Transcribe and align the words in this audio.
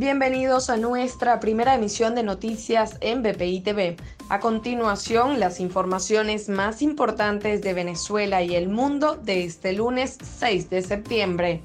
Bienvenidos 0.00 0.70
a 0.70 0.78
nuestra 0.78 1.40
primera 1.40 1.74
emisión 1.74 2.14
de 2.14 2.22
noticias 2.22 2.96
en 3.02 3.22
BPI 3.22 3.60
TV. 3.60 3.96
A 4.30 4.40
continuación, 4.40 5.38
las 5.38 5.60
informaciones 5.60 6.48
más 6.48 6.80
importantes 6.80 7.60
de 7.60 7.74
Venezuela 7.74 8.40
y 8.40 8.54
el 8.54 8.70
mundo 8.70 9.16
de 9.16 9.44
este 9.44 9.74
lunes 9.74 10.16
6 10.38 10.70
de 10.70 10.80
septiembre. 10.80 11.60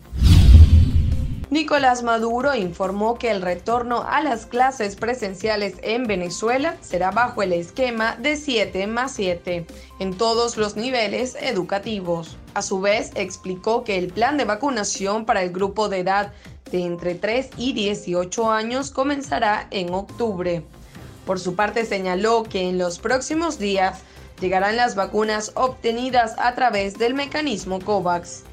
Nicolás 1.50 2.04
Maduro 2.04 2.54
informó 2.56 3.18
que 3.18 3.32
el 3.32 3.42
retorno 3.42 4.04
a 4.06 4.22
las 4.22 4.46
clases 4.46 4.98
presenciales 4.98 5.76
en 5.82 6.06
Venezuela 6.06 6.76
será 6.82 7.12
bajo 7.12 7.42
el 7.42 7.54
esquema 7.54 8.18
de 8.18 8.36
7 8.36 8.86
más 8.88 9.14
7 9.14 9.66
en 10.00 10.18
todos 10.18 10.58
los 10.58 10.76
niveles 10.76 11.38
educativos. 11.40 12.36
A 12.54 12.62
su 12.62 12.82
vez, 12.82 13.12
explicó 13.16 13.86
que 13.86 13.98
el 13.98 14.08
plan 14.08 14.36
de 14.38 14.44
vacunación 14.44 15.26
para 15.26 15.42
el 15.44 15.52
grupo 15.52 15.88
de 15.88 16.00
edad 16.00 16.34
entre 16.84 17.16
3 17.16 17.50
y 17.58 17.74
18 17.74 18.52
años 18.52 18.92
comenzará 18.92 19.68
en 19.72 19.94
octubre. 19.94 20.64
Por 21.26 21.40
su 21.40 21.56
parte, 21.56 21.86
señaló 21.86 22.44
que 22.44 22.70
en 22.70 22.78
los 22.78 23.00
próximos 23.00 23.58
días 23.58 24.02
llegarán 24.40 24.76
las 24.76 24.96
vacunas 24.96 25.52
obtenidas 25.56 26.36
a 26.38 26.56
través 26.56 26.98
del 26.98 27.14
mecanismo 27.14 27.80
COVAX. 27.80 28.44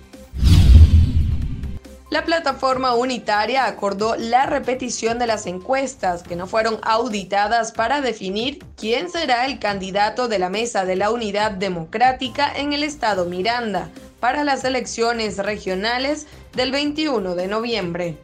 La 2.11 2.27
plataforma 2.27 2.95
unitaria 2.95 3.65
acordó 3.65 4.17
la 4.17 4.45
repetición 4.45 5.19
de 5.19 5.27
las 5.27 5.47
encuestas 5.47 6.23
que 6.23 6.37
no 6.37 6.47
fueron 6.47 6.79
auditadas 6.83 7.73
para 7.73 8.03
definir 8.03 8.59
quién 8.77 9.09
será 9.09 9.47
el 9.47 9.59
candidato 9.59 10.29
de 10.29 10.39
la 10.39 10.51
Mesa 10.51 10.85
de 10.85 10.97
la 10.97 11.11
Unidad 11.11 11.53
Democrática 11.53 12.53
en 12.55 12.75
el 12.75 12.85
estado 12.85 13.25
Miranda 13.25 13.89
para 14.23 14.45
las 14.45 14.63
elecciones 14.63 15.39
regionales 15.39 16.29
del 16.55 16.71
21 16.71 17.35
de 17.35 17.49
noviembre. 17.49 18.19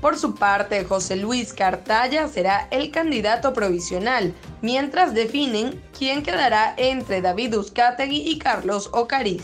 Por 0.00 0.16
su 0.16 0.36
parte, 0.36 0.84
José 0.84 1.16
Luis 1.16 1.52
Cartaya 1.52 2.28
será 2.28 2.68
el 2.70 2.92
candidato 2.92 3.52
provisional, 3.52 4.32
mientras 4.62 5.14
definen 5.14 5.82
quién 5.98 6.22
quedará 6.22 6.74
entre 6.76 7.22
David 7.22 7.58
Uzcategui 7.58 8.22
y 8.24 8.38
Carlos 8.38 8.88
Ocariz. 8.92 9.42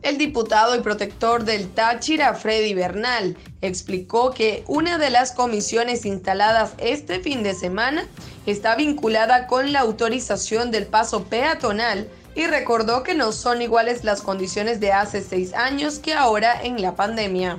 El 0.00 0.16
diputado 0.16 0.74
y 0.74 0.80
protector 0.80 1.44
del 1.44 1.68
Táchira, 1.68 2.32
Freddy 2.32 2.72
Bernal, 2.72 3.36
explicó 3.60 4.30
que 4.30 4.64
una 4.68 4.96
de 4.96 5.10
las 5.10 5.32
comisiones 5.32 6.06
instaladas 6.06 6.72
este 6.78 7.20
fin 7.20 7.42
de 7.42 7.52
semana 7.52 8.06
está 8.46 8.74
vinculada 8.74 9.46
con 9.46 9.70
la 9.72 9.80
autorización 9.80 10.70
del 10.70 10.86
paso 10.86 11.24
peatonal 11.24 12.08
y 12.36 12.46
recordó 12.46 13.02
que 13.02 13.14
no 13.14 13.32
son 13.32 13.62
iguales 13.62 14.04
las 14.04 14.22
condiciones 14.22 14.78
de 14.78 14.92
hace 14.92 15.22
seis 15.22 15.54
años 15.54 15.98
que 15.98 16.12
ahora 16.14 16.62
en 16.62 16.80
la 16.80 16.94
pandemia. 16.94 17.56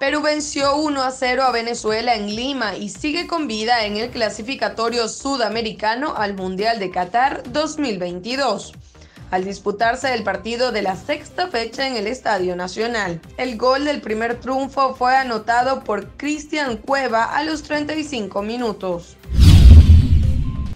Perú 0.00 0.20
venció 0.20 0.76
1 0.76 1.02
a 1.02 1.10
0 1.10 1.42
a 1.44 1.52
Venezuela 1.52 2.14
en 2.14 2.34
Lima 2.34 2.76
y 2.76 2.88
sigue 2.88 3.26
con 3.26 3.46
vida 3.46 3.84
en 3.84 3.96
el 3.96 4.10
clasificatorio 4.10 5.08
sudamericano 5.08 6.14
al 6.16 6.34
Mundial 6.34 6.78
de 6.78 6.90
Qatar 6.90 7.42
2022 7.52 8.72
al 9.30 9.44
disputarse 9.44 10.14
el 10.14 10.22
partido 10.22 10.72
de 10.72 10.82
la 10.82 10.96
sexta 10.96 11.48
fecha 11.48 11.86
en 11.86 11.96
el 11.96 12.06
Estadio 12.06 12.56
Nacional. 12.56 13.20
El 13.36 13.56
gol 13.56 13.84
del 13.84 14.00
primer 14.00 14.38
triunfo 14.40 14.94
fue 14.94 15.16
anotado 15.16 15.82
por 15.82 16.08
Cristian 16.16 16.76
Cueva 16.76 17.24
a 17.24 17.42
los 17.42 17.62
35 17.62 18.42
minutos. 18.42 19.16